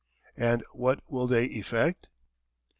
And 0.39 0.63
what 0.73 1.01
will 1.07 1.27
they 1.27 1.45
effect? 1.45 2.07